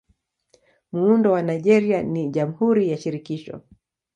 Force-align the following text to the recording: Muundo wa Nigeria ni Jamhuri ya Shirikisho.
Muundo 0.91 1.31
wa 1.31 1.41
Nigeria 1.41 2.01
ni 2.03 2.27
Jamhuri 2.31 2.89
ya 2.89 2.97
Shirikisho. 2.97 3.61